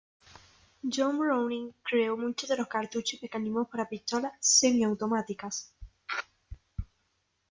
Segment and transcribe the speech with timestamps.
[0.91, 5.75] John Browning creó muchos de los cartuchos y mecanismos para pistolas semiautomáticas.